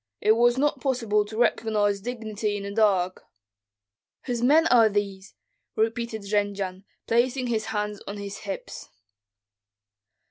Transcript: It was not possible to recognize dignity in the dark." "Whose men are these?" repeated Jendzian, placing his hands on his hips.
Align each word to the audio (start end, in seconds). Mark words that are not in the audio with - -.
It 0.19 0.31
was 0.31 0.57
not 0.57 0.81
possible 0.81 1.25
to 1.25 1.37
recognize 1.37 2.01
dignity 2.01 2.57
in 2.57 2.63
the 2.63 2.71
dark." 2.71 3.23
"Whose 4.23 4.41
men 4.41 4.65
are 4.69 4.89
these?" 4.89 5.35
repeated 5.75 6.23
Jendzian, 6.23 6.85
placing 7.05 7.45
his 7.45 7.65
hands 7.65 8.01
on 8.07 8.17
his 8.17 8.39
hips. 8.39 8.89